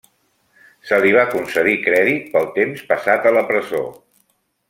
[0.91, 3.83] Se li va concedir crèdit pel temps passat a la presó.